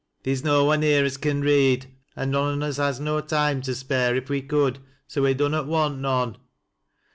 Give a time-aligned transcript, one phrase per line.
[0.23, 3.75] 'Theer's no one here as can read, an' none on us has no toime to
[3.75, 6.37] spare if we could, so we dunnot want none.'